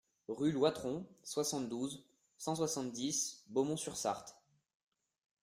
Rue 0.29 0.51
Louatron, 0.51 1.05
soixante-douze, 1.21 2.03
cent 2.35 2.55
soixante-dix 2.55 3.43
Beaumont-sur-Sarthe 3.49 4.35